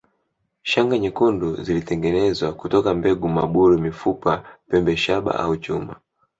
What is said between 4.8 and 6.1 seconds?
shaba au chuma